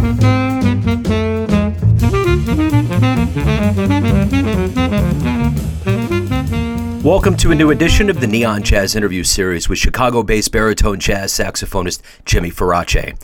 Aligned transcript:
Música 0.00 0.43
Welcome 7.04 7.36
to 7.36 7.50
a 7.50 7.54
new 7.54 7.70
edition 7.70 8.08
of 8.08 8.22
the 8.22 8.26
Neon 8.26 8.62
Jazz 8.62 8.96
Interview 8.96 9.24
Series 9.24 9.68
with 9.68 9.78
Chicago 9.78 10.22
based 10.22 10.50
baritone 10.52 10.98
jazz 10.98 11.34
saxophonist 11.34 12.00
Jimmy 12.24 12.50
Farace. 12.50 13.14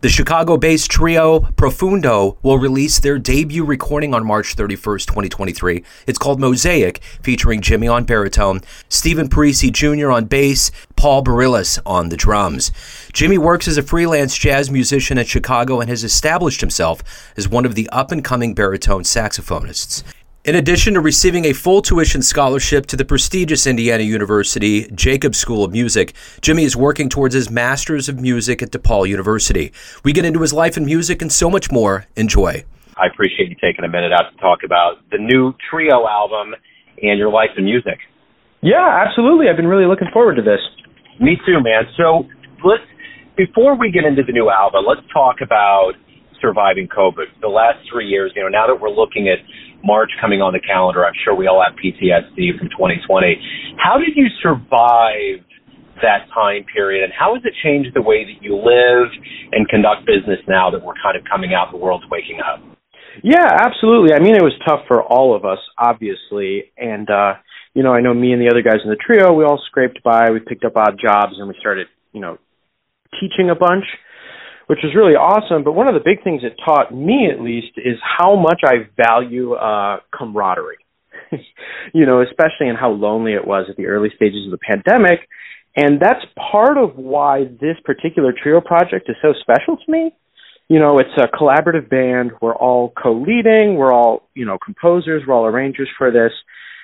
The 0.00 0.08
Chicago 0.08 0.56
based 0.56 0.90
trio 0.90 1.40
Profondo 1.40 2.38
will 2.42 2.58
release 2.58 2.98
their 2.98 3.18
debut 3.18 3.62
recording 3.62 4.14
on 4.14 4.26
March 4.26 4.56
31st, 4.56 5.04
2023. 5.04 5.84
It's 6.06 6.18
called 6.18 6.40
Mosaic, 6.40 7.02
featuring 7.20 7.60
Jimmy 7.60 7.88
on 7.88 8.04
baritone, 8.04 8.62
Stephen 8.88 9.28
Parisi 9.28 9.70
Jr. 9.70 10.10
on 10.10 10.24
bass, 10.24 10.70
Paul 10.96 11.22
Barillas 11.22 11.78
on 11.84 12.08
the 12.08 12.16
drums. 12.16 12.72
Jimmy 13.12 13.36
works 13.36 13.68
as 13.68 13.76
a 13.76 13.82
freelance 13.82 14.34
jazz 14.34 14.70
musician 14.70 15.18
in 15.18 15.26
Chicago 15.26 15.80
and 15.80 15.90
has 15.90 16.04
established 16.04 16.62
himself 16.62 17.02
as 17.36 17.50
one 17.50 17.66
of 17.66 17.74
the 17.74 17.86
up 17.90 18.10
and 18.10 18.24
coming 18.24 18.54
baritone 18.54 19.02
saxophonists. 19.02 20.02
In 20.46 20.54
addition 20.54 20.94
to 20.94 21.00
receiving 21.00 21.44
a 21.46 21.52
full 21.52 21.82
tuition 21.82 22.22
scholarship 22.22 22.86
to 22.86 22.96
the 22.96 23.04
prestigious 23.04 23.66
Indiana 23.66 24.04
University 24.04 24.88
Jacobs 24.94 25.38
School 25.38 25.64
of 25.64 25.72
Music, 25.72 26.14
Jimmy 26.40 26.62
is 26.62 26.76
working 26.76 27.08
towards 27.08 27.34
his 27.34 27.50
Master's 27.50 28.08
of 28.08 28.20
Music 28.20 28.62
at 28.62 28.70
DePaul 28.70 29.08
University. 29.08 29.72
We 30.04 30.12
get 30.12 30.24
into 30.24 30.42
his 30.42 30.52
life 30.52 30.76
in 30.76 30.86
music 30.86 31.20
and 31.20 31.32
so 31.32 31.50
much 31.50 31.72
more. 31.72 32.06
Enjoy. 32.14 32.64
I 32.96 33.06
appreciate 33.12 33.48
you 33.48 33.56
taking 33.60 33.84
a 33.84 33.88
minute 33.88 34.12
out 34.12 34.30
to 34.30 34.36
talk 34.40 34.60
about 34.64 34.98
the 35.10 35.18
new 35.18 35.52
trio 35.68 36.06
album 36.06 36.54
and 37.02 37.18
your 37.18 37.32
life 37.32 37.50
in 37.58 37.64
music. 37.64 37.98
Yeah, 38.62 39.02
absolutely. 39.04 39.48
I've 39.48 39.56
been 39.56 39.66
really 39.66 39.86
looking 39.86 40.10
forward 40.12 40.36
to 40.36 40.42
this. 40.42 40.60
Me 41.18 41.36
too, 41.44 41.58
man. 41.60 41.90
So 41.96 42.22
let's 42.64 42.86
before 43.36 43.76
we 43.76 43.90
get 43.90 44.04
into 44.04 44.22
the 44.22 44.32
new 44.32 44.48
album, 44.48 44.84
let's 44.86 45.02
talk 45.12 45.40
about 45.42 45.94
surviving 46.40 46.88
COVID. 46.88 47.40
The 47.40 47.48
last 47.48 47.78
three 47.90 48.06
years, 48.06 48.32
you 48.34 48.42
know, 48.42 48.48
now 48.48 48.66
that 48.66 48.80
we're 48.80 48.92
looking 48.92 49.28
at 49.28 49.38
March 49.84 50.10
coming 50.20 50.40
on 50.40 50.52
the 50.52 50.60
calendar, 50.60 51.04
I'm 51.04 51.16
sure 51.24 51.34
we 51.34 51.46
all 51.46 51.62
have 51.62 51.76
PTSD 51.78 52.58
from 52.58 52.68
2020. 52.74 53.06
How 53.78 53.98
did 53.98 54.16
you 54.16 54.26
survive 54.42 55.44
that 56.02 56.28
time 56.32 56.64
period, 56.72 57.04
and 57.04 57.12
how 57.12 57.34
has 57.34 57.42
it 57.44 57.54
changed 57.64 57.90
the 57.94 58.02
way 58.02 58.24
that 58.24 58.42
you 58.44 58.56
live 58.56 59.08
and 59.52 59.68
conduct 59.68 60.04
business 60.04 60.40
now 60.46 60.70
that 60.70 60.84
we're 60.84 60.98
kind 61.00 61.16
of 61.16 61.24
coming 61.24 61.54
out, 61.54 61.72
the 61.72 61.78
world's 61.78 62.04
waking 62.10 62.40
up? 62.44 62.60
Yeah, 63.24 63.48
absolutely. 63.48 64.12
I 64.12 64.20
mean, 64.20 64.36
it 64.36 64.44
was 64.44 64.52
tough 64.68 64.84
for 64.88 65.02
all 65.02 65.34
of 65.34 65.44
us, 65.44 65.58
obviously, 65.78 66.72
and 66.76 67.08
uh, 67.08 67.40
you 67.72 67.82
know, 67.82 67.92
I 67.92 68.00
know 68.00 68.12
me 68.12 68.32
and 68.32 68.40
the 68.40 68.48
other 68.48 68.62
guys 68.62 68.80
in 68.84 68.90
the 68.90 68.96
trio, 68.96 69.32
we 69.32 69.44
all 69.44 69.60
scraped 69.68 70.02
by, 70.02 70.30
we 70.30 70.40
picked 70.40 70.64
up 70.64 70.76
odd 70.76 71.00
jobs, 71.00 71.34
and 71.38 71.48
we 71.48 71.54
started, 71.60 71.86
you 72.12 72.20
know, 72.20 72.38
teaching 73.20 73.50
a 73.50 73.54
bunch 73.54 73.84
which 74.66 74.80
was 74.82 74.94
really 74.94 75.14
awesome. 75.14 75.64
But 75.64 75.72
one 75.72 75.88
of 75.88 75.94
the 75.94 76.04
big 76.04 76.22
things 76.24 76.42
it 76.44 76.56
taught 76.64 76.94
me, 76.94 77.28
at 77.32 77.40
least, 77.40 77.72
is 77.76 77.98
how 78.02 78.36
much 78.36 78.62
I 78.64 78.88
value 78.96 79.54
uh, 79.54 79.98
camaraderie. 80.12 80.78
you 81.94 82.06
know, 82.06 82.22
especially 82.22 82.68
in 82.68 82.76
how 82.76 82.90
lonely 82.90 83.32
it 83.32 83.46
was 83.46 83.66
at 83.68 83.76
the 83.76 83.86
early 83.86 84.10
stages 84.14 84.44
of 84.46 84.50
the 84.50 84.58
pandemic. 84.58 85.20
And 85.76 86.00
that's 86.00 86.24
part 86.50 86.78
of 86.78 86.96
why 86.96 87.44
this 87.44 87.76
particular 87.84 88.32
trio 88.32 88.60
project 88.60 89.08
is 89.08 89.16
so 89.20 89.34
special 89.40 89.76
to 89.76 89.92
me. 89.92 90.14
You 90.68 90.80
know, 90.80 90.98
it's 90.98 91.10
a 91.16 91.28
collaborative 91.28 91.88
band. 91.88 92.32
We're 92.40 92.56
all 92.56 92.92
co-leading. 93.00 93.76
We're 93.76 93.92
all, 93.92 94.28
you 94.34 94.46
know, 94.46 94.58
composers. 94.64 95.22
We're 95.26 95.34
all 95.34 95.46
arrangers 95.46 95.88
for 95.96 96.10
this. 96.10 96.32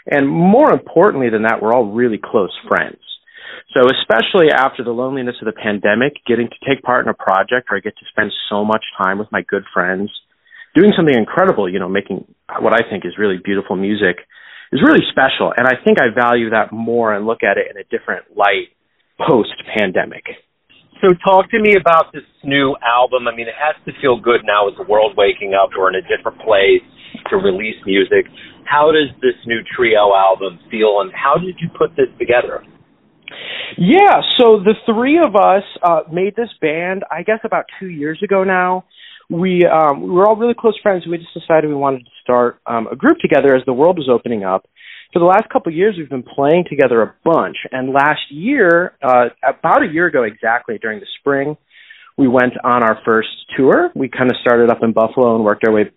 And 0.06 0.28
more 0.28 0.72
importantly 0.72 1.30
than 1.30 1.42
that, 1.42 1.62
we're 1.62 1.72
all 1.72 1.86
really 1.86 2.20
close 2.22 2.52
friends. 2.68 2.98
So 3.74 3.86
especially 3.88 4.50
after 4.52 4.84
the 4.84 4.92
loneliness 4.92 5.36
of 5.40 5.46
the 5.46 5.56
pandemic, 5.56 6.20
getting 6.26 6.48
to 6.48 6.60
take 6.68 6.82
part 6.82 7.06
in 7.06 7.08
a 7.08 7.14
project 7.14 7.70
where 7.70 7.78
I 7.78 7.80
get 7.80 7.96
to 7.98 8.06
spend 8.10 8.32
so 8.50 8.64
much 8.64 8.84
time 8.98 9.18
with 9.18 9.30
my 9.32 9.42
good 9.42 9.64
friends, 9.72 10.10
doing 10.74 10.92
something 10.96 11.16
incredible, 11.16 11.68
you 11.68 11.78
know, 11.78 11.88
making 11.88 12.26
what 12.60 12.74
I 12.74 12.88
think 12.88 13.04
is 13.04 13.16
really 13.18 13.38
beautiful 13.42 13.76
music 13.76 14.18
is 14.72 14.80
really 14.84 15.04
special. 15.10 15.52
And 15.56 15.68
I 15.68 15.76
think 15.84 16.00
I 16.00 16.08
value 16.12 16.50
that 16.50 16.72
more 16.72 17.14
and 17.14 17.26
look 17.26 17.42
at 17.44 17.56
it 17.56 17.68
in 17.70 17.76
a 17.76 17.84
different 17.88 18.36
light 18.36 18.72
post 19.20 19.52
pandemic. 19.76 20.24
So 21.00 21.12
talk 21.24 21.50
to 21.50 21.58
me 21.60 21.74
about 21.74 22.12
this 22.12 22.22
new 22.44 22.76
album. 22.78 23.26
I 23.26 23.34
mean, 23.34 23.48
it 23.48 23.58
has 23.58 23.76
to 23.84 23.92
feel 24.00 24.20
good 24.20 24.46
now 24.46 24.66
with 24.66 24.76
the 24.78 24.86
world 24.86 25.14
waking 25.16 25.52
up. 25.52 25.70
We're 25.76 25.90
in 25.90 25.98
a 25.98 26.06
different 26.06 26.38
place 26.40 26.84
to 27.28 27.36
release 27.36 27.76
music. 27.84 28.30
How 28.64 28.92
does 28.92 29.10
this 29.20 29.34
new 29.44 29.60
trio 29.76 30.14
album 30.14 30.60
feel 30.70 31.02
and 31.02 31.12
how 31.12 31.36
did 31.36 31.56
you 31.60 31.68
put 31.76 31.96
this 31.96 32.08
together? 32.18 32.64
Yeah, 33.78 34.20
so 34.38 34.58
the 34.58 34.74
three 34.86 35.18
of 35.18 35.34
us 35.34 35.62
uh, 35.82 36.00
made 36.12 36.36
this 36.36 36.50
band, 36.60 37.04
I 37.10 37.22
guess, 37.22 37.40
about 37.44 37.64
two 37.80 37.88
years 37.88 38.20
ago 38.22 38.44
now. 38.44 38.84
We 39.30 39.64
um, 39.64 40.02
we 40.02 40.10
were 40.10 40.26
all 40.26 40.36
really 40.36 40.54
close 40.58 40.78
friends. 40.82 41.06
We 41.06 41.16
just 41.16 41.32
decided 41.32 41.68
we 41.68 41.74
wanted 41.74 42.00
to 42.00 42.10
start 42.22 42.60
um, 42.66 42.86
a 42.88 42.96
group 42.96 43.18
together 43.18 43.54
as 43.54 43.62
the 43.64 43.72
world 43.72 43.96
was 43.96 44.08
opening 44.12 44.44
up. 44.44 44.66
For 45.12 45.18
the 45.18 45.26
last 45.26 45.48
couple 45.50 45.70
of 45.70 45.76
years, 45.76 45.94
we've 45.96 46.08
been 46.08 46.22
playing 46.22 46.64
together 46.68 47.02
a 47.02 47.14
bunch. 47.24 47.56
And 47.70 47.92
last 47.92 48.20
year, 48.30 48.94
uh, 49.02 49.26
about 49.46 49.82
a 49.82 49.86
year 49.92 50.06
ago 50.06 50.22
exactly, 50.22 50.78
during 50.78 51.00
the 51.00 51.06
spring, 51.20 51.56
we 52.16 52.28
went 52.28 52.54
on 52.64 52.82
our 52.82 52.98
first 53.04 53.28
tour. 53.56 53.90
We 53.94 54.08
kind 54.08 54.30
of 54.30 54.36
started 54.40 54.70
up 54.70 54.78
in 54.82 54.92
Buffalo 54.92 55.34
and 55.34 55.44
worked 55.44 55.66
our 55.66 55.72
way 55.72 55.90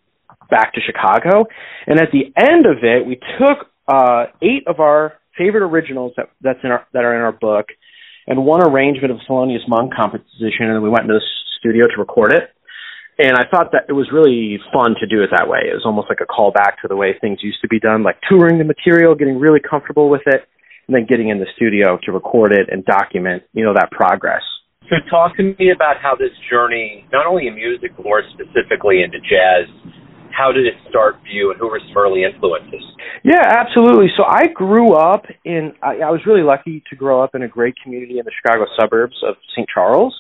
back 0.50 0.74
to 0.74 0.82
Chicago. 0.82 1.46
And 1.88 2.00
at 2.00 2.10
the 2.12 2.32
end 2.38 2.66
of 2.66 2.84
it, 2.84 3.06
we 3.06 3.16
took 3.40 3.68
uh, 3.88 4.26
eight 4.42 4.68
of 4.68 4.80
our 4.80 5.14
favorite 5.38 5.64
originals 5.64 6.14
that 6.18 6.30
that's 6.42 6.60
in 6.64 6.72
our 6.72 6.86
that 6.94 7.04
are 7.04 7.16
in 7.16 7.22
our 7.22 7.32
book, 7.32 7.68
and 8.28 8.46
one 8.46 8.62
arrangement 8.64 9.12
of 9.12 9.20
Thelonious 9.30 9.68
Monk 9.68 9.94
composition, 9.96 10.70
and 10.70 10.82
we 10.82 10.90
went 10.90 11.04
into 11.04 11.16
the 11.16 11.26
studio 11.60 11.86
to 11.88 11.98
record 12.00 12.34
it. 12.34 12.50
And 13.18 13.38
I 13.38 13.48
thought 13.48 13.72
that 13.72 13.88
it 13.88 13.96
was 13.96 14.12
really 14.12 14.60
fun 14.76 14.96
to 15.00 15.08
do 15.08 15.24
it 15.24 15.32
that 15.32 15.48
way. 15.48 15.72
It 15.72 15.74
was 15.74 15.88
almost 15.88 16.12
like 16.12 16.20
a 16.20 16.28
callback 16.28 16.84
to 16.84 16.90
the 16.90 16.98
way 16.98 17.16
things 17.16 17.40
used 17.42 17.62
to 17.62 17.70
be 17.70 17.80
done, 17.80 18.04
like 18.04 18.20
touring 18.28 18.60
the 18.60 18.68
material, 18.68 19.16
getting 19.16 19.40
really 19.40 19.62
comfortable 19.64 20.10
with 20.10 20.28
it, 20.28 20.44
and 20.88 20.92
then 20.92 21.08
getting 21.08 21.30
in 21.30 21.40
the 21.40 21.48
studio 21.56 21.98
to 22.04 22.12
record 22.12 22.52
it 22.52 22.68
and 22.68 22.84
document, 22.84 23.44
you 23.54 23.64
know, 23.64 23.74
that 23.74 23.90
progress. 23.92 24.44
So 24.90 25.00
talk 25.10 25.38
to 25.38 25.44
me 25.44 25.72
about 25.74 25.98
how 26.04 26.14
this 26.20 26.36
journey, 26.52 27.08
not 27.12 27.26
only 27.26 27.48
in 27.48 27.56
music, 27.56 27.96
but 27.96 28.04
more 28.04 28.22
specifically 28.36 29.02
into 29.02 29.18
jazz, 29.24 29.66
how 30.36 30.52
did 30.52 30.66
it 30.66 30.74
start 30.90 31.16
for 31.22 31.28
you 31.28 31.52
and 31.52 31.60
who 31.60 31.68
were 31.68 31.80
some 31.80 31.96
early 31.98 32.24
influences? 32.24 32.84
Yeah, 33.24 33.42
absolutely. 33.42 34.08
So 34.18 34.24
I 34.28 34.48
grew 34.54 34.94
up 34.94 35.26
in, 35.44 35.74
I, 35.82 35.98
I 36.06 36.12
was 36.12 36.22
really 36.26 36.44
lucky 36.44 36.84
to 36.90 36.96
grow 36.96 37.24
up 37.24 37.36
in 37.36 37.42
a 37.44 37.48
great 37.48 37.76
community 37.82 38.20
in 38.20 38.26
the 38.26 38.32
Chicago 38.32 38.66
suburbs 38.80 39.16
of 39.28 39.36
St. 39.56 39.68
Charles 39.74 40.14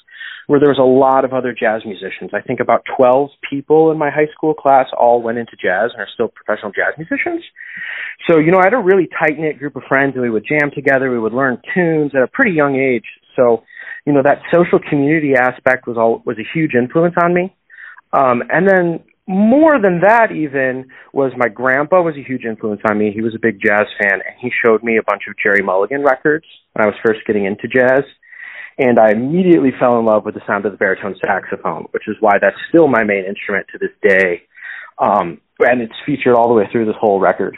where 0.47 0.59
there 0.59 0.69
was 0.69 0.79
a 0.79 0.85
lot 0.85 1.25
of 1.25 1.33
other 1.33 1.55
jazz 1.57 1.81
musicians. 1.85 2.31
I 2.33 2.41
think 2.41 2.59
about 2.59 2.83
12 2.97 3.29
people 3.49 3.91
in 3.91 3.97
my 3.97 4.11
high 4.11 4.29
school 4.35 4.53
class 4.53 4.85
all 4.97 5.21
went 5.21 5.37
into 5.37 5.53
jazz 5.53 5.89
and 5.91 6.01
are 6.01 6.07
still 6.13 6.27
professional 6.29 6.71
jazz 6.71 6.93
musicians. 6.97 7.43
So, 8.29 8.37
you 8.37 8.51
know, 8.51 8.59
I 8.59 8.65
had 8.65 8.73
a 8.73 8.81
really 8.81 9.09
tight 9.09 9.39
knit 9.39 9.57
group 9.57 9.75
of 9.75 9.83
friends 9.89 10.13
and 10.13 10.21
we 10.21 10.29
would 10.29 10.45
jam 10.47 10.69
together. 10.73 11.09
We 11.09 11.19
would 11.19 11.33
learn 11.33 11.61
tunes 11.73 12.11
at 12.15 12.21
a 12.21 12.27
pretty 12.27 12.51
young 12.51 12.75
age. 12.75 13.05
So, 13.35 13.63
you 14.05 14.13
know, 14.13 14.21
that 14.23 14.41
social 14.53 14.79
community 14.79 15.33
aspect 15.33 15.87
was 15.87 15.97
all, 15.97 16.21
was 16.25 16.37
a 16.37 16.45
huge 16.53 16.73
influence 16.75 17.15
on 17.21 17.33
me. 17.33 17.55
Um, 18.13 18.43
and 18.49 18.67
then 18.69 19.03
more 19.27 19.81
than 19.81 20.01
that 20.01 20.31
even 20.31 20.89
was 21.11 21.31
my 21.35 21.47
grandpa 21.47 22.01
was 22.01 22.15
a 22.15 22.23
huge 22.23 22.45
influence 22.45 22.81
on 22.87 22.97
me. 22.97 23.11
He 23.13 23.21
was 23.21 23.33
a 23.35 23.39
big 23.41 23.59
jazz 23.59 23.87
fan 23.99 24.13
and 24.13 24.35
he 24.39 24.51
showed 24.63 24.83
me 24.83 24.97
a 24.97 25.03
bunch 25.03 25.23
of 25.27 25.35
Gerry 25.41 25.63
Mulligan 25.63 26.03
records 26.03 26.45
when 26.73 26.85
I 26.85 26.87
was 26.87 26.95
first 27.03 27.21
getting 27.25 27.45
into 27.45 27.67
jazz. 27.67 28.03
And 28.77 28.99
I 28.99 29.11
immediately 29.11 29.71
fell 29.79 29.97
in 29.99 30.05
love 30.05 30.25
with 30.25 30.35
the 30.35 30.41
sound 30.45 30.65
of 30.65 30.73
the 30.73 30.77
baritone 30.77 31.15
saxophone, 31.25 31.87
which 31.91 32.03
is 32.07 32.17
why 32.19 32.33
that's 32.39 32.57
still 32.69 32.87
my 32.87 33.03
main 33.03 33.23
instrument 33.25 33.67
to 33.71 33.79
this 33.79 33.95
day. 34.03 34.43
Um, 34.99 35.39
and 35.59 35.81
it's 35.81 35.95
featured 36.05 36.35
all 36.35 36.49
the 36.49 36.53
way 36.53 36.65
through 36.71 36.85
this 36.85 36.99
whole 36.99 37.19
record. 37.19 37.57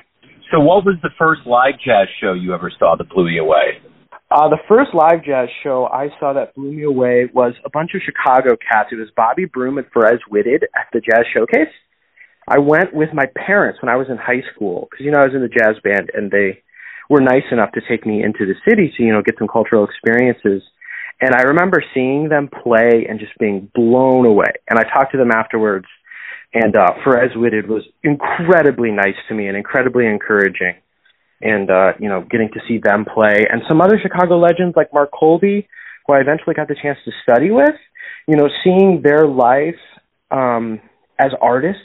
So 0.52 0.60
what 0.60 0.86
was 0.86 0.96
the 1.02 1.10
first 1.18 1.42
live 1.46 1.74
jazz 1.84 2.08
show 2.22 2.34
you 2.34 2.54
ever 2.54 2.72
saw 2.80 2.96
that 2.96 3.10
blew 3.10 3.28
you 3.28 3.42
away? 3.42 3.82
Uh, 4.30 4.50
the 4.50 4.60
first 4.68 4.94
live 4.94 5.24
jazz 5.24 5.48
show 5.64 5.88
I 5.88 6.10
saw 6.20 6.34
that 6.34 6.54
blew 6.54 6.74
me 6.74 6.84
away 6.84 7.30
was 7.34 7.54
a 7.64 7.70
bunch 7.70 7.92
of 7.96 8.02
Chicago 8.04 8.58
cats. 8.58 8.90
It 8.92 8.96
was 8.96 9.08
Bobby 9.16 9.46
Broom 9.46 9.78
and 9.78 9.88
Pharez 9.90 10.20
Whitted 10.30 10.64
at 10.76 10.88
the 10.92 11.00
Jazz 11.00 11.24
Showcase. 11.34 11.72
I 12.46 12.60
went 12.60 12.94
with 12.94 13.10
my 13.14 13.26
parents 13.36 13.82
when 13.82 13.90
I 13.90 13.96
was 13.96 14.08
in 14.10 14.18
high 14.18 14.44
school 14.54 14.90
because 14.92 15.06
you 15.06 15.12
know 15.12 15.20
I 15.20 15.26
was 15.28 15.34
in 15.34 15.42
the 15.42 15.48
jazz 15.48 15.76
band 15.82 16.12
and 16.14 16.30
they 16.30 16.62
were 17.10 17.22
nice 17.22 17.48
enough 17.52 17.72
to 17.74 17.82
take 17.88 18.06
me 18.06 18.22
into 18.22 18.46
the 18.46 18.56
city 18.68 18.94
to 18.98 19.04
you 19.04 19.14
know 19.14 19.22
get 19.22 19.36
some 19.40 19.48
cultural 19.48 19.86
experiences. 19.86 20.62
And 21.22 21.34
I 21.34 21.44
remember 21.44 21.82
seeing 21.94 22.28
them 22.28 22.50
play 22.50 23.08
and 23.10 23.20
just 23.20 23.32
being 23.40 23.72
blown 23.74 24.26
away. 24.26 24.52
And 24.70 24.78
I 24.78 24.84
talked 24.84 25.14
to 25.14 25.18
them 25.18 25.32
afterwards, 25.32 25.88
and 26.54 26.76
uh, 26.76 27.00
Pharez 27.06 27.34
Whitted 27.34 27.70
was 27.70 27.84
incredibly 28.04 28.92
nice 28.92 29.16
to 29.30 29.34
me 29.34 29.48
and 29.48 29.56
incredibly 29.56 30.06
encouraging 30.06 30.76
and 31.42 31.70
uh, 31.70 31.94
you 32.00 32.10
know, 32.10 32.26
getting 32.30 32.50
to 32.54 32.60
see 32.68 32.80
them 32.82 33.06
play, 33.06 33.46
and 33.50 33.62
some 33.68 33.82
other 33.82 34.00
Chicago 34.02 34.38
legends 34.38 34.76
like 34.76 34.94
Mark 34.94 35.12
Colby, 35.12 35.68
who 36.06 36.14
I 36.14 36.20
eventually 36.20 36.56
got 36.56 36.68
the 36.68 36.76
chance 36.82 36.98
to 37.06 37.12
study 37.24 37.52
with. 37.52 37.76
You 38.28 38.36
know, 38.36 38.50
seeing 38.64 39.02
their 39.04 39.26
life 39.26 39.80
um, 40.32 40.82
as 41.20 41.32
artists 41.42 41.82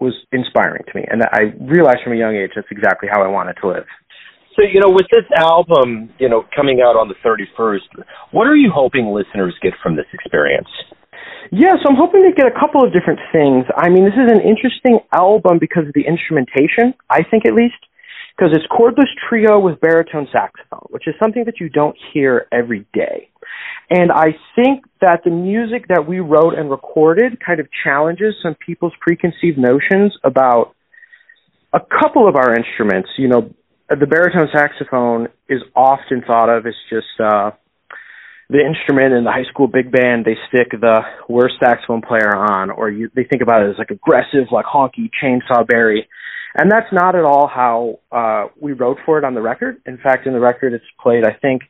was 0.00 0.14
inspiring 0.32 0.82
to 0.86 0.98
me, 0.98 1.04
and 1.08 1.22
I 1.22 1.54
realized 1.60 1.98
from 2.04 2.12
a 2.12 2.16
young 2.16 2.34
age 2.36 2.50
that's 2.54 2.68
exactly 2.70 3.08
how 3.10 3.22
I 3.22 3.28
wanted 3.28 3.56
to 3.62 3.68
live. 3.68 3.86
So, 4.56 4.64
you 4.64 4.80
know, 4.80 4.88
with 4.88 5.06
this 5.12 5.28
album, 5.36 6.08
you 6.18 6.30
know, 6.30 6.44
coming 6.56 6.80
out 6.80 6.96
on 6.96 7.12
the 7.12 7.14
31st, 7.20 8.04
what 8.32 8.46
are 8.46 8.56
you 8.56 8.72
hoping 8.74 9.12
listeners 9.12 9.54
get 9.60 9.74
from 9.82 9.96
this 9.96 10.06
experience? 10.14 10.68
Yeah, 11.52 11.76
so 11.76 11.92
I'm 11.92 11.96
hoping 11.96 12.24
to 12.24 12.32
get 12.34 12.48
a 12.48 12.56
couple 12.58 12.82
of 12.82 12.90
different 12.90 13.20
things. 13.32 13.66
I 13.76 13.90
mean, 13.90 14.04
this 14.04 14.16
is 14.16 14.32
an 14.32 14.40
interesting 14.40 14.98
album 15.12 15.58
because 15.60 15.86
of 15.86 15.92
the 15.92 16.08
instrumentation, 16.08 16.94
I 17.10 17.22
think 17.22 17.44
at 17.44 17.52
least, 17.52 17.76
because 18.36 18.52
it's 18.54 18.66
chordless 18.66 19.08
trio 19.28 19.58
with 19.58 19.80
baritone 19.80 20.28
saxophone, 20.30 20.86
which 20.90 21.08
is 21.08 21.14
something 21.22 21.44
that 21.46 21.58
you 21.58 21.68
don't 21.68 21.96
hear 22.12 22.46
every 22.52 22.86
day. 22.92 23.30
And 23.88 24.10
I 24.12 24.36
think 24.54 24.84
that 25.00 25.20
the 25.24 25.30
music 25.30 25.88
that 25.88 26.06
we 26.08 26.20
wrote 26.20 26.54
and 26.54 26.70
recorded 26.70 27.38
kind 27.44 27.60
of 27.60 27.68
challenges 27.84 28.34
some 28.42 28.54
people's 28.54 28.92
preconceived 29.00 29.58
notions 29.58 30.12
about 30.24 30.74
a 31.72 31.80
couple 31.80 32.28
of 32.28 32.36
our 32.36 32.54
instruments. 32.54 33.10
You 33.16 33.28
know, 33.28 33.54
the 33.88 34.06
baritone 34.06 34.48
saxophone 34.52 35.28
is 35.48 35.62
often 35.74 36.22
thought 36.26 36.48
of 36.48 36.66
as 36.66 36.74
just 36.90 37.06
uh, 37.20 37.52
the 38.50 38.58
instrument 38.58 39.14
in 39.14 39.24
the 39.24 39.30
high 39.30 39.48
school 39.50 39.68
big 39.68 39.90
band 39.90 40.24
they 40.24 40.36
stick 40.48 40.70
the 40.70 41.00
worst 41.28 41.54
saxophone 41.60 42.02
player 42.02 42.34
on, 42.34 42.70
or 42.70 42.90
you, 42.90 43.08
they 43.14 43.24
think 43.24 43.42
about 43.42 43.62
it 43.62 43.70
as 43.70 43.78
like 43.78 43.90
aggressive, 43.90 44.48
like 44.50 44.66
honky 44.66 45.10
chainsaw 45.22 45.66
Barry. 45.66 46.08
And 46.58 46.72
that's 46.72 46.90
not 46.90 47.14
at 47.14 47.24
all 47.24 47.48
how 47.48 48.00
uh, 48.10 48.48
we 48.58 48.72
wrote 48.72 48.96
for 49.04 49.18
it 49.18 49.24
on 49.24 49.34
the 49.34 49.42
record. 49.42 49.76
In 49.84 49.98
fact, 49.98 50.26
in 50.26 50.32
the 50.32 50.40
record, 50.40 50.72
it's 50.72 50.84
played, 51.02 51.24
I 51.24 51.34
think, 51.34 51.62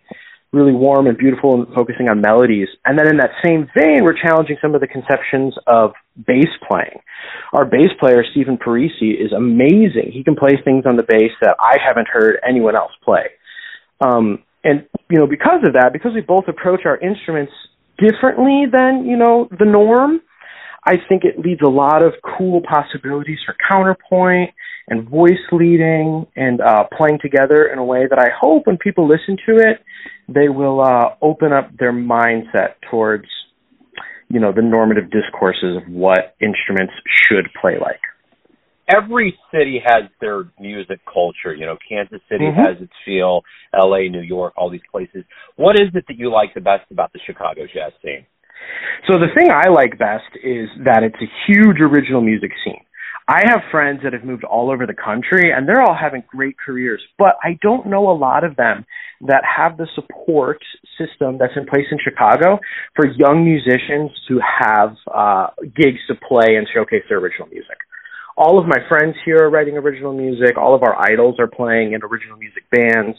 really 0.53 0.73
warm 0.73 1.09
and 1.09 1.19
beautiful 1.19 1.55
and 1.55 1.75
focusing 1.75 2.09
on 2.09 2.21
melodies. 2.21 2.69
And 2.85 2.97
then 2.97 3.09
in 3.09 3.17
that 3.17 3.31
same 3.45 3.69
vein, 3.77 4.05
we're 4.05 4.17
challenging 4.21 4.57
some 4.63 4.77
of 4.77 4.81
the 4.81 4.87
conceptions 4.87 5.55
of 5.67 5.93
bass 6.25 6.47
playing. 6.71 7.01
Our 7.53 7.65
bass 7.65 7.91
player, 7.99 8.25
Stephen 8.31 8.59
Parisi, 8.59 9.13
is 9.13 9.33
amazing. 9.37 10.13
He 10.13 10.23
can 10.23 10.37
play 10.37 10.53
things 10.65 10.85
on 10.87 10.97
the 10.97 11.03
bass 11.03 11.33
that 11.41 11.57
I 11.59 11.77
haven't 11.85 12.07
heard 12.07 12.39
anyone 12.49 12.77
else 12.77 12.93
play. 13.05 13.27
Um, 14.01 14.45
and, 14.63 14.87
you 15.11 15.19
know, 15.19 15.27
because 15.27 15.67
of 15.67 15.75
that, 15.75 15.91
because 15.93 16.13
we 16.15 16.21
both 16.21 16.45
approach 16.49 16.83
our 16.87 16.99
instruments 16.99 17.53
differently 17.99 18.65
than, 18.71 19.05
you 19.05 19.17
know, 19.17 19.49
the 19.51 19.65
norm, 19.65 20.21
I 20.85 20.95
think 21.09 21.25
it 21.25 21.39
leaves 21.39 21.61
a 21.65 21.69
lot 21.69 22.03
of 22.03 22.13
cool 22.39 22.63
possibilities 22.63 23.39
for 23.45 23.57
counterpoint 23.69 24.51
and 24.89 25.09
voice 25.09 25.33
leading 25.53 26.27
and 26.37 26.61
uh, 26.61 26.85
playing 26.97 27.19
together 27.21 27.67
in 27.73 27.79
a 27.79 27.85
way 27.85 28.07
that 28.09 28.19
I 28.19 28.29
hope 28.39 28.67
when 28.67 28.79
people 28.79 29.09
listen 29.09 29.37
to 29.47 29.57
it, 29.57 29.83
they 30.29 30.49
will 30.49 30.81
uh, 30.81 31.15
open 31.21 31.53
up 31.53 31.71
their 31.79 31.93
mindset 31.93 32.75
towards, 32.91 33.27
you 34.29 34.41
know, 34.41 34.53
the 34.53 34.63
normative 34.63 35.11
discourses 35.11 35.77
of 35.77 35.93
what 35.93 36.37
instruments 36.41 36.95
should 37.29 37.49
play 37.61 37.79
like. 37.81 38.01
Every 38.89 39.37
city 39.53 39.83
has 39.85 40.05
their 40.21 40.45
music 40.61 41.01
culture. 41.13 41.53
You 41.53 41.67
know, 41.67 41.77
Kansas 41.89 42.21
City 42.31 42.45
mm-hmm. 42.45 42.61
has 42.61 42.81
its 42.81 42.93
feel, 43.05 43.43
L.A., 43.75 44.09
New 44.09 44.21
York, 44.21 44.55
all 44.57 44.71
these 44.71 44.87
places. 44.93 45.25
What 45.57 45.75
is 45.75 45.89
it 45.93 46.05
that 46.07 46.17
you 46.17 46.31
like 46.31 46.55
the 46.55 46.61
best 46.61 46.89
about 46.93 47.13
the 47.13 47.19
Chicago 47.27 47.63
jazz 47.67 47.93
scene? 48.01 48.27
So 49.11 49.19
the 49.19 49.27
thing 49.37 49.51
I 49.51 49.69
like 49.69 49.99
best 49.99 50.31
is 50.43 50.69
that 50.85 51.03
it's 51.03 51.21
a 51.21 51.31
huge 51.47 51.81
original 51.81 52.21
music 52.21 52.53
scene. 52.65 52.86
I 53.29 53.43
have 53.49 53.63
friends 53.73 54.01
that 54.05 54.13
have 54.13 54.25
moved 54.25 54.45
all 54.45 54.71
over 54.71 54.87
the 54.87 54.95
country 54.95 55.51
and 55.51 55.67
they're 55.67 55.83
all 55.83 55.97
having 55.99 56.23
great 56.29 56.57
careers, 56.65 57.03
but 57.19 57.35
I 57.43 57.59
don't 57.61 57.87
know 57.89 58.09
a 58.09 58.15
lot 58.15 58.45
of 58.45 58.55
them 58.55 58.87
that 59.23 59.43
have 59.45 59.77
the 59.77 59.89
support 59.97 60.63
system 60.97 61.37
that's 61.39 61.57
in 61.57 61.67
place 61.67 61.87
in 61.91 61.99
Chicago 61.99 62.61
for 62.95 63.07
young 63.07 63.45
musicians 63.45 64.13
to 64.29 64.39
have 64.39 64.95
uh, 65.13 65.49
gigs 65.75 65.99
to 66.07 66.15
play 66.15 66.55
and 66.55 66.69
showcase 66.73 67.03
their 67.09 67.19
original 67.19 67.49
music. 67.49 67.79
All 68.37 68.61
of 68.61 68.67
my 68.67 68.79
friends 68.89 69.17
here 69.25 69.39
are 69.41 69.51
writing 69.51 69.77
original 69.77 70.13
music. 70.13 70.59
All 70.59 70.75
of 70.75 70.83
our 70.83 70.95
idols 70.95 71.37
are 71.41 71.49
playing 71.49 71.95
in 71.95 72.05
original 72.05 72.37
music 72.37 72.65
bands. 72.71 73.17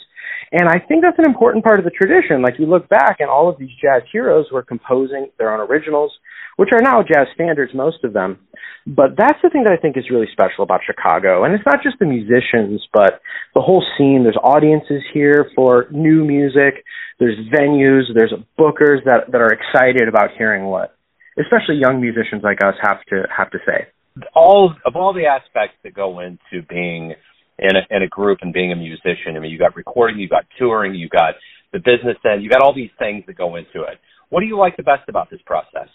And 0.52 0.70
I 0.70 0.80
think 0.80 1.02
that's 1.02 1.18
an 1.18 1.26
important 1.26 1.66
part 1.66 1.80
of 1.80 1.86
the 1.86 1.92
tradition. 1.92 2.42
Like 2.44 2.60
you 2.60 2.68
look 2.68 2.88
back 2.88 3.18
and 3.20 3.30
all 3.30 3.50
of 3.50 3.58
these 3.58 3.74
jazz 3.82 4.04
heroes 4.12 4.46
were 4.54 4.62
composing 4.62 5.30
their 5.40 5.52
own 5.52 5.60
originals, 5.68 6.14
which 6.58 6.70
are 6.74 6.82
now 6.82 7.02
jazz 7.02 7.28
standards, 7.34 7.72
most 7.74 8.04
of 8.04 8.14
them. 8.14 8.38
But 8.86 9.18
that's 9.18 9.40
the 9.42 9.50
thing 9.50 9.64
that 9.64 9.74
I 9.74 9.82
think 9.82 9.98
is 9.98 10.10
really 10.10 10.28
special 10.32 10.64
about 10.64 10.82
Chicago. 10.86 11.44
And 11.44 11.54
it's 11.54 11.66
not 11.66 11.82
just 11.84 11.98
the 12.00 12.06
musicians, 12.06 12.86
but 12.94 13.22
the 13.54 13.62
whole 13.62 13.84
scene. 13.98 14.24
There's 14.24 14.38
audiences 14.44 15.04
here 15.14 15.50
for 15.56 15.88
new 15.92 16.26
music. 16.26 16.84
There's 17.20 17.38
venues. 17.54 18.04
There's 18.14 18.34
bookers 18.58 19.04
that, 19.06 19.32
that 19.32 19.42
are 19.42 19.54
excited 19.54 20.08
about 20.08 20.30
hearing 20.38 20.66
what, 20.66 20.96
especially 21.40 21.76
young 21.76 22.02
musicians 22.02 22.44
like 22.44 22.60
us 22.64 22.76
have 22.82 23.04
to, 23.10 23.24
have 23.36 23.52
to 23.52 23.60
say. 23.66 23.88
All 24.34 24.74
of 24.86 24.96
all 24.96 25.14
the 25.14 25.26
aspects 25.26 25.78
that 25.84 25.94
go 25.94 26.20
into 26.20 26.66
being 26.68 27.14
in 27.60 27.76
a, 27.76 27.96
in 27.96 28.04
a 28.04 28.08
group 28.08 28.40
and 28.42 28.54
being 28.54 28.72
a 28.72 28.76
musician. 28.76 29.36
I 29.36 29.40
mean, 29.40 29.52
you 29.52 29.60
got 29.60 29.76
recording, 29.76 30.20
you 30.20 30.30
got 30.30 30.46
touring, 30.58 30.96
you 30.96 31.10
got 31.10 31.36
the 31.74 31.80
business 31.80 32.18
end, 32.24 32.44
you 32.44 32.50
got 32.50 32.62
all 32.62 32.74
these 32.74 32.92
things 33.00 33.24
that 33.28 33.38
go 33.38 33.56
into 33.56 33.82
it. 33.82 34.00
What 34.30 34.42
do 34.42 34.46
you 34.46 34.58
like 34.58 34.78
the 34.78 34.84
best 34.84 35.10
about 35.10 35.30
this 35.30 35.40
process? 35.46 35.90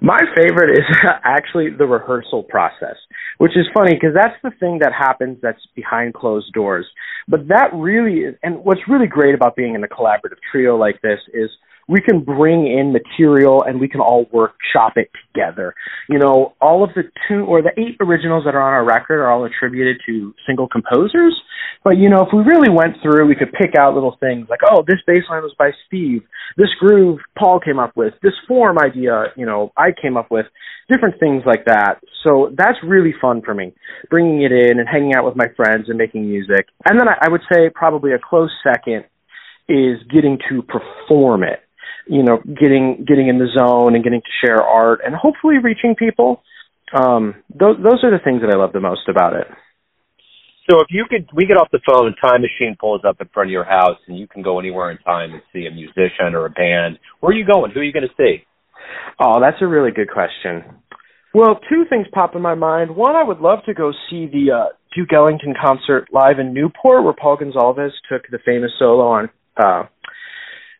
My 0.00 0.18
favorite 0.36 0.70
is 0.70 0.84
actually 1.24 1.70
the 1.70 1.86
rehearsal 1.86 2.42
process, 2.42 2.96
which 3.38 3.56
is 3.56 3.66
funny 3.74 3.94
because 3.94 4.14
that's 4.14 4.36
the 4.42 4.50
thing 4.58 4.78
that 4.82 4.92
happens 4.92 5.38
that's 5.42 5.64
behind 5.74 6.14
closed 6.14 6.52
doors. 6.52 6.86
But 7.28 7.48
that 7.48 7.70
really 7.74 8.20
is, 8.20 8.34
and 8.42 8.64
what's 8.64 8.82
really 8.88 9.06
great 9.06 9.34
about 9.34 9.56
being 9.56 9.74
in 9.74 9.82
a 9.84 9.88
collaborative 9.88 10.38
trio 10.50 10.76
like 10.76 11.00
this 11.02 11.20
is 11.32 11.50
we 11.88 12.00
can 12.00 12.20
bring 12.20 12.66
in 12.66 12.92
material 12.92 13.62
and 13.62 13.80
we 13.80 13.88
can 13.88 14.00
all 14.00 14.26
workshop 14.32 14.94
it 14.96 15.10
together. 15.32 15.74
You 16.08 16.18
know, 16.18 16.54
all 16.60 16.82
of 16.82 16.90
the 16.94 17.04
two 17.28 17.44
or 17.44 17.62
the 17.62 17.70
eight 17.78 17.96
originals 18.00 18.44
that 18.44 18.54
are 18.54 18.62
on 18.62 18.72
our 18.72 18.84
record 18.84 19.20
are 19.20 19.30
all 19.30 19.44
attributed 19.44 19.98
to 20.06 20.34
single 20.46 20.68
composers. 20.68 21.40
But 21.84 21.98
you 21.98 22.10
know, 22.10 22.22
if 22.22 22.28
we 22.32 22.40
really 22.40 22.70
went 22.70 22.96
through, 23.02 23.28
we 23.28 23.36
could 23.36 23.52
pick 23.52 23.74
out 23.78 23.94
little 23.94 24.16
things 24.18 24.48
like, 24.50 24.60
oh, 24.68 24.82
this 24.86 24.98
bass 25.06 25.22
line 25.30 25.42
was 25.42 25.54
by 25.58 25.70
Steve. 25.86 26.22
This 26.56 26.70
groove 26.80 27.20
Paul 27.38 27.60
came 27.60 27.78
up 27.78 27.96
with. 27.96 28.14
This 28.22 28.34
form 28.48 28.78
idea, 28.78 29.26
you 29.36 29.46
know, 29.46 29.72
I 29.76 29.90
came 30.00 30.16
up 30.16 30.30
with. 30.30 30.46
Different 30.92 31.18
things 31.18 31.42
like 31.44 31.64
that. 31.64 31.96
So 32.22 32.54
that's 32.56 32.78
really 32.86 33.12
fun 33.20 33.42
for 33.44 33.52
me, 33.54 33.74
bringing 34.08 34.42
it 34.42 34.52
in 34.52 34.78
and 34.78 34.88
hanging 34.88 35.16
out 35.16 35.24
with 35.24 35.34
my 35.34 35.46
friends 35.56 35.88
and 35.88 35.98
making 35.98 36.28
music. 36.28 36.66
And 36.88 36.98
then 37.00 37.08
I, 37.08 37.26
I 37.26 37.28
would 37.28 37.40
say 37.52 37.70
probably 37.74 38.12
a 38.12 38.18
close 38.18 38.52
second 38.62 39.04
is 39.68 39.98
getting 40.08 40.38
to 40.48 40.62
perform 40.62 41.42
it 41.42 41.65
you 42.06 42.22
know, 42.22 42.38
getting 42.38 43.04
getting 43.06 43.28
in 43.28 43.38
the 43.38 43.48
zone 43.56 43.94
and 43.94 44.04
getting 44.04 44.20
to 44.20 44.46
share 44.46 44.62
art 44.62 45.00
and 45.04 45.14
hopefully 45.14 45.56
reaching 45.62 45.94
people. 45.96 46.42
Um, 46.94 47.34
those 47.50 47.76
those 47.82 48.04
are 48.04 48.10
the 48.10 48.22
things 48.22 48.42
that 48.42 48.50
I 48.54 48.58
love 48.58 48.72
the 48.72 48.80
most 48.80 49.08
about 49.08 49.34
it. 49.34 49.46
So 50.68 50.80
if 50.80 50.88
you 50.90 51.04
could, 51.08 51.28
we 51.32 51.46
get 51.46 51.56
off 51.56 51.68
the 51.70 51.80
phone, 51.86 52.08
and 52.08 52.16
time 52.20 52.42
machine 52.42 52.76
pulls 52.78 53.02
up 53.06 53.20
in 53.20 53.28
front 53.32 53.50
of 53.50 53.52
your 53.52 53.64
house, 53.64 53.98
and 54.08 54.18
you 54.18 54.26
can 54.26 54.42
go 54.42 54.58
anywhere 54.58 54.90
in 54.90 54.98
time 54.98 55.32
and 55.32 55.42
see 55.52 55.66
a 55.66 55.70
musician 55.70 56.34
or 56.34 56.46
a 56.46 56.50
band. 56.50 56.98
Where 57.20 57.30
are 57.30 57.38
you 57.38 57.46
going? 57.46 57.70
Who 57.70 57.80
are 57.80 57.84
you 57.84 57.92
going 57.92 58.08
to 58.08 58.14
see? 58.16 58.44
Oh, 59.20 59.40
that's 59.40 59.62
a 59.62 59.66
really 59.66 59.92
good 59.92 60.10
question. 60.10 60.64
Well, 61.32 61.60
two 61.68 61.84
things 61.88 62.06
pop 62.12 62.34
in 62.34 62.42
my 62.42 62.54
mind. 62.54 62.96
One, 62.96 63.14
I 63.14 63.22
would 63.22 63.38
love 63.38 63.60
to 63.66 63.74
go 63.74 63.92
see 64.10 64.26
the 64.26 64.52
uh, 64.52 64.66
Duke 64.96 65.12
Ellington 65.12 65.54
concert 65.60 66.08
live 66.12 66.38
in 66.38 66.52
Newport, 66.52 67.04
where 67.04 67.12
Paul 67.12 67.36
Gonsalves 67.36 67.90
took 68.10 68.22
the 68.30 68.38
famous 68.44 68.72
solo 68.78 69.06
on 69.06 69.30
uh, 69.56 69.84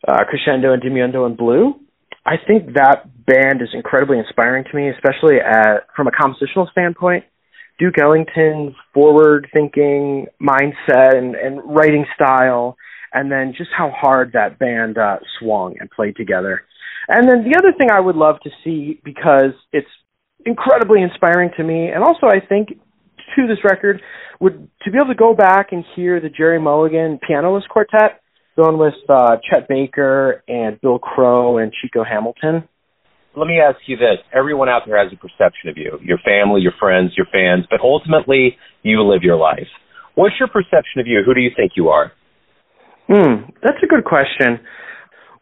uh, 0.07 0.25
Crescendo 0.25 0.73
and 0.73 0.83
Diminuendo 0.83 1.27
in 1.27 1.37
Blue. 1.37 1.75
I 2.25 2.37
think 2.45 2.75
that 2.75 3.05
band 3.25 3.63
is 3.63 3.69
incredibly 3.73 4.19
inspiring 4.19 4.65
to 4.71 4.77
me, 4.77 4.89
especially 4.91 5.37
at, 5.39 5.87
from 5.95 6.09
a 6.09 6.11
compositional 6.11 6.71
standpoint. 6.71 7.25
Duke 7.79 7.95
Ellington's 8.01 8.75
forward-thinking 8.95 10.27
mindset 10.41 11.17
and, 11.17 11.35
and 11.35 11.61
writing 11.65 12.07
style, 12.15 12.77
and 13.13 13.31
then 13.31 13.55
just 13.57 13.71
how 13.77 13.91
hard 13.91 14.33
that 14.33 14.59
band 14.59 14.99
uh, 14.99 15.19
swung 15.39 15.77
and 15.79 15.91
played 15.91 16.17
together. 16.17 16.63
And 17.09 17.29
then 17.29 17.45
the 17.45 17.57
other 17.59 17.73
thing 17.77 17.89
I 17.93 18.01
would 18.01 18.17
love 18.17 18.37
to 18.43 18.51
see 18.65 19.01
because 19.05 19.53
it's 19.73 19.87
incredibly 20.45 21.03
inspiring 21.03 21.51
to 21.57 21.65
me, 21.65 21.89
and 21.89 22.03
also 22.03 22.27
I 22.27 22.41
think 22.45 22.69
to 23.37 23.47
this 23.47 23.59
record 23.65 24.01
would 24.41 24.69
to 24.83 24.91
be 24.91 24.99
able 24.99 25.09
to 25.09 25.15
go 25.15 25.35
back 25.35 25.73
and 25.73 25.85
hear 25.95 26.21
the 26.21 26.29
Gerry 26.29 26.61
Mulligan 26.61 27.21
pianoless 27.29 27.69
quartet 27.69 28.21
going 28.57 28.79
with 28.79 28.95
uh, 29.09 29.37
Chet 29.49 29.69
Baker 29.69 30.43
and 30.49 30.81
Bill 30.81 30.99
Crow 30.99 31.59
and 31.59 31.73
Chico 31.73 32.03
Hamilton. 32.05 32.69
Let 33.37 33.47
me 33.47 33.61
ask 33.61 33.77
you 33.87 33.97
this. 33.97 34.17
Everyone 34.35 34.69
out 34.71 34.83
there 34.87 34.97
has 34.97 35.13
a 35.13 35.17
perception 35.17 35.69
of 35.69 35.77
you, 35.77 35.99
your 36.03 36.19
family, 36.25 36.63
your 36.63 36.73
friends, 36.81 37.13
your 37.17 37.27
fans, 37.31 37.67
but 37.69 37.81
ultimately 37.83 38.57
you 38.83 39.03
live 39.03 39.23
your 39.23 39.37
life. 39.37 39.69
What's 40.15 40.35
your 40.41 40.49
perception 40.49 41.01
of 41.01 41.07
you? 41.07 41.23
Who 41.25 41.35
do 41.35 41.41
you 41.41 41.51
think 41.55 41.73
you 41.77 41.89
are? 41.89 42.13
Hmm, 43.09 43.51
that's 43.63 43.77
a 43.83 43.87
good 43.87 44.05
question. 44.05 44.59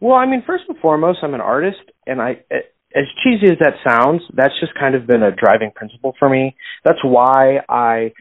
Well, 0.01 0.15
I 0.15 0.25
mean, 0.25 0.43
first 0.45 0.65
and 0.67 0.77
foremost, 0.79 1.19
I'm 1.23 1.33
an 1.33 1.41
artist, 1.41 1.79
and 2.05 2.21
I, 2.21 2.41
as 2.51 3.05
cheesy 3.23 3.47
as 3.51 3.57
that 3.61 3.75
sounds, 3.87 4.21
that's 4.33 4.53
just 4.59 4.73
kind 4.77 4.93
of 4.93 5.07
been 5.07 5.23
a 5.23 5.31
driving 5.31 5.71
principle 5.73 6.13
for 6.19 6.29
me. 6.29 6.55
That's 6.83 6.99
why 7.03 7.59
I 7.69 8.11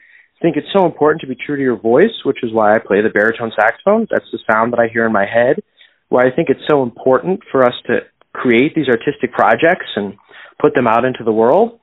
think 0.45 0.59
it's 0.59 0.69
so 0.77 0.85
important 0.85 1.23
to 1.23 1.27
be 1.27 1.35
true 1.35 1.57
to 1.57 1.63
your 1.63 1.81
voice, 1.81 2.13
which 2.27 2.45
is 2.45 2.53
why 2.53 2.75
I 2.75 2.79
play 2.79 3.01
the 3.01 3.09
baritone 3.09 3.51
saxophone. 3.59 4.07
That's 4.11 4.29
the 4.31 4.39
sound 4.53 4.75
that 4.75 4.79
I 4.79 4.89
hear 4.93 5.07
in 5.07 5.13
my 5.13 5.25
head. 5.25 5.63
Why 6.11 6.27
I 6.27 6.31
think 6.37 6.51
it's 6.51 6.61
so 6.69 6.83
important 6.83 7.41
for 7.51 7.65
us 7.65 7.73
to 7.87 8.01
create 8.35 8.75
these 8.75 8.89
artistic 8.89 9.33
projects 9.33 9.87
and 9.97 10.13
put 10.61 10.75
them 10.75 10.87
out 10.87 11.07
into 11.07 11.25
the 11.25 11.33
world. 11.33 11.81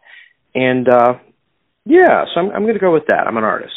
And 0.53 0.87
uh, 0.87 1.13
yeah, 1.85 2.25
so 2.31 2.39
I'm, 2.39 2.51
I'm 2.51 2.61
going 2.61 2.75
to 2.75 2.79
go 2.79 2.93
with 2.93 3.07
that. 3.07 3.25
I'm 3.25 3.37
an 3.37 3.43
artist. 3.43 3.73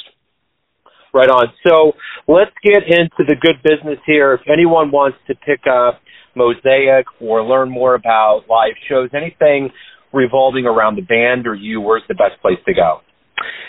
Right 1.14 1.30
on. 1.30 1.46
So 1.66 1.92
let's 2.28 2.52
get 2.62 2.82
into 2.84 3.24
the 3.26 3.36
good 3.40 3.62
business 3.64 3.98
here. 4.04 4.34
If 4.34 4.42
anyone 4.52 4.90
wants 4.90 5.16
to 5.28 5.34
pick 5.34 5.60
up 5.66 6.02
Mosaic 6.34 7.06
or 7.20 7.42
learn 7.42 7.70
more 7.70 7.94
about 7.94 8.42
live 8.50 8.74
shows, 8.86 9.08
anything 9.14 9.70
revolving 10.12 10.66
around 10.66 10.96
the 10.96 11.02
band 11.02 11.46
or 11.46 11.54
you, 11.54 11.80
where's 11.80 12.02
the 12.06 12.14
best 12.14 12.42
place 12.42 12.58
to 12.66 12.74
go? 12.74 13.00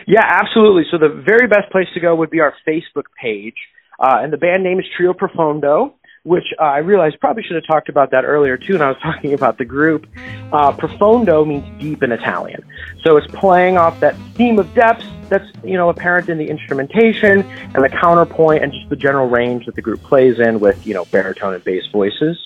Yeah, 0.07 0.23
absolutely. 0.23 0.83
So 0.91 0.97
the 0.97 1.09
very 1.09 1.47
best 1.47 1.71
place 1.71 1.87
to 1.93 1.99
go 1.99 2.15
would 2.15 2.29
be 2.29 2.39
our 2.39 2.53
Facebook 2.67 3.05
page. 3.19 3.55
Uh, 3.99 4.19
and 4.21 4.31
the 4.31 4.37
band 4.37 4.63
name 4.63 4.79
is 4.79 4.85
Trio 4.95 5.13
Profondo 5.13 5.95
which 6.25 6.45
uh, 6.59 6.63
I 6.63 6.79
realized 6.79 7.19
probably 7.19 7.43
should 7.43 7.55
have 7.55 7.67
talked 7.67 7.87
about 7.87 8.09
that 8.11 8.25
earlier 8.25 8.57
too. 8.57 8.73
And 8.73 8.83
I 8.83 8.89
was 8.89 8.97
talking 9.01 9.33
about 9.33 9.57
the 9.57 9.65
group. 9.65 10.07
Uh, 10.51 10.71
profondo 10.73 11.45
means 11.45 11.63
deep 11.79 12.03
in 12.03 12.11
Italian, 12.11 12.63
so 13.03 13.15
it's 13.15 13.27
playing 13.27 13.77
off 13.77 13.99
that 14.01 14.17
theme 14.33 14.59
of 14.59 14.73
depth 14.73 15.05
that's 15.29 15.45
you 15.63 15.73
know 15.73 15.89
apparent 15.89 16.29
in 16.29 16.37
the 16.37 16.47
instrumentation 16.47 17.41
and 17.41 17.83
the 17.83 17.89
counterpoint 17.89 18.63
and 18.63 18.71
just 18.73 18.89
the 18.89 18.95
general 18.95 19.27
range 19.27 19.65
that 19.65 19.75
the 19.75 19.81
group 19.81 20.01
plays 20.03 20.39
in 20.39 20.59
with 20.59 20.85
you 20.85 20.93
know 20.93 21.05
baritone 21.05 21.53
and 21.53 21.63
bass 21.63 21.85
voices. 21.91 22.45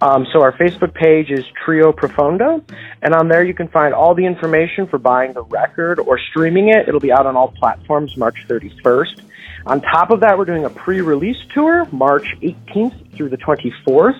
Um, 0.00 0.26
so 0.32 0.42
our 0.42 0.52
Facebook 0.52 0.94
page 0.94 1.30
is 1.30 1.44
Trio 1.64 1.92
Profondo, 1.92 2.64
and 3.02 3.14
on 3.14 3.28
there 3.28 3.44
you 3.44 3.54
can 3.54 3.68
find 3.68 3.94
all 3.94 4.14
the 4.14 4.24
information 4.24 4.86
for 4.86 4.98
buying 4.98 5.32
the 5.32 5.42
record 5.42 5.98
or 6.00 6.18
streaming 6.18 6.68
it. 6.68 6.88
It'll 6.88 7.00
be 7.00 7.12
out 7.12 7.26
on 7.26 7.36
all 7.36 7.48
platforms 7.48 8.16
March 8.16 8.46
31st. 8.48 9.22
On 9.66 9.80
top 9.82 10.10
of 10.10 10.20
that, 10.20 10.38
we're 10.38 10.46
doing 10.46 10.64
a 10.64 10.70
pre-release 10.70 11.36
tour 11.52 11.86
March 11.92 12.26
18th 12.40 13.14
through 13.14 13.28
the 13.28 13.36
24th. 13.36 14.18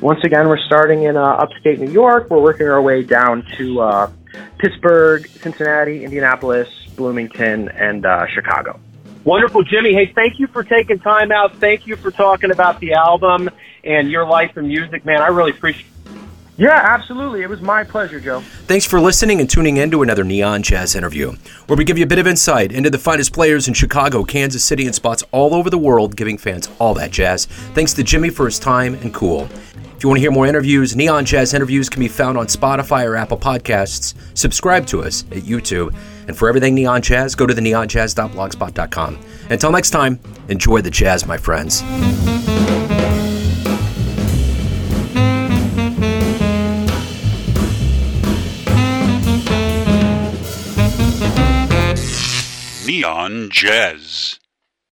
Once 0.00 0.20
again, 0.24 0.48
we're 0.48 0.64
starting 0.66 1.02
in 1.02 1.16
uh, 1.16 1.22
upstate 1.22 1.78
New 1.78 1.90
York. 1.90 2.30
We're 2.30 2.40
working 2.40 2.68
our 2.68 2.80
way 2.80 3.02
down 3.02 3.44
to 3.58 3.80
uh, 3.80 4.10
Pittsburgh, 4.58 5.28
Cincinnati, 5.28 6.04
Indianapolis, 6.04 6.68
Bloomington, 6.96 7.68
and 7.68 8.06
uh, 8.06 8.26
Chicago. 8.28 8.80
Wonderful, 9.28 9.62
Jimmy. 9.64 9.92
Hey, 9.92 10.10
thank 10.14 10.38
you 10.38 10.46
for 10.54 10.64
taking 10.64 11.00
time 11.00 11.30
out. 11.32 11.50
Thank 11.60 11.82
you 11.84 11.96
for 12.00 12.10
talking 12.10 12.50
about 12.50 12.80
the 12.80 12.94
album 12.94 13.50
and 13.84 14.10
your 14.10 14.26
life 14.26 14.52
and 14.56 14.66
music, 14.66 15.04
man. 15.04 15.20
I 15.20 15.26
really 15.26 15.50
appreciate 15.50 15.84
yeah, 16.58 16.80
absolutely. 16.82 17.42
It 17.42 17.48
was 17.48 17.60
my 17.60 17.84
pleasure, 17.84 18.20
Joe. 18.20 18.40
Thanks 18.66 18.84
for 18.84 19.00
listening 19.00 19.40
and 19.40 19.48
tuning 19.48 19.78
in 19.78 19.90
to 19.92 20.02
another 20.02 20.24
Neon 20.24 20.62
Jazz 20.62 20.94
interview, 20.94 21.32
where 21.66 21.76
we 21.76 21.84
give 21.84 21.96
you 21.96 22.04
a 22.04 22.08
bit 22.08 22.18
of 22.18 22.26
insight 22.26 22.72
into 22.72 22.90
the 22.90 22.98
finest 22.98 23.32
players 23.32 23.68
in 23.68 23.74
Chicago, 23.74 24.24
Kansas 24.24 24.64
City, 24.64 24.84
and 24.84 24.94
spots 24.94 25.22
all 25.32 25.54
over 25.54 25.70
the 25.70 25.78
world, 25.78 26.16
giving 26.16 26.36
fans 26.36 26.68
all 26.78 26.92
that 26.94 27.12
jazz. 27.12 27.46
Thanks 27.46 27.94
to 27.94 28.02
Jimmy 28.02 28.28
for 28.28 28.44
his 28.44 28.58
time 28.58 28.94
and 28.94 29.14
cool. 29.14 29.48
If 29.98 30.04
you 30.04 30.10
want 30.10 30.18
to 30.18 30.20
hear 30.20 30.30
more 30.30 30.46
interviews, 30.46 30.94
Neon 30.94 31.24
Jazz 31.24 31.54
interviews 31.54 31.88
can 31.88 31.98
be 31.98 32.06
found 32.06 32.38
on 32.38 32.46
Spotify 32.46 33.04
or 33.04 33.16
Apple 33.16 33.36
Podcasts. 33.36 34.14
Subscribe 34.34 34.86
to 34.86 35.02
us 35.02 35.24
at 35.32 35.38
YouTube. 35.38 35.92
And 36.28 36.38
for 36.38 36.48
everything 36.48 36.76
Neon 36.76 37.02
Jazz, 37.02 37.34
go 37.34 37.46
to 37.46 37.54
the 37.54 37.60
neonjazz.blogspot.com. 37.60 39.18
Until 39.50 39.72
next 39.72 39.90
time, 39.90 40.20
enjoy 40.48 40.82
the 40.82 40.90
jazz, 40.90 41.26
my 41.26 41.36
friends. 41.36 41.82
Neon 52.98 53.48
Jazz. 53.48 54.40